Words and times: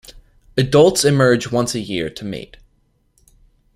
Adults 0.57 1.05
emerge 1.05 1.51
once 1.51 1.75
a 1.75 1.79
year 1.79 2.09
to 2.09 2.25
mate. 2.25 2.57